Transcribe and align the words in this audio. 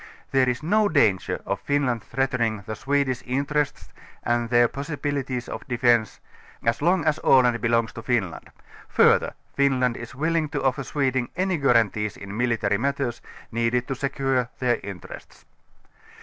There 0.31 0.49
is 0.49 0.63
no 0.63 0.89
danger 0.89 1.41
of 1.45 1.59
Finland 1.59 2.01
threatening 2.03 2.63
the 2.65 2.75
Swedish 2.75 3.21
interests 3.23 3.89
and 4.23 4.49
their 4.49 4.67
j>ossiljilities 4.67 5.47
of 5.47 5.67
defence, 5.67 6.19
as 6.63 6.81
long 6.81 7.05
as 7.05 7.19
Aland 7.23 7.61
belongs 7.61 7.93
to 7.93 8.01
Finland; 8.01 8.49
further, 8.87 9.35
Finland 9.53 9.95
is 9.95 10.15
willing 10.15 10.49
to 10.49 10.63
offer 10.63 10.83
Sweden 10.83 11.29
any 11.35 11.57
guarantees 11.57 12.17
in 12.17 12.35
military 12.35 12.79
matters, 12.79 13.21
needed 13.51 13.87
to 13.89 13.93
secure 13.93 14.49
their 14.57 14.77
in 14.77 14.99
terests. 15.01 15.45